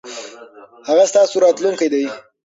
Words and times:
هغه 0.87 1.03
ستاسو 1.11 1.35
راتلونکی 1.45 1.87
دی. 1.93 2.03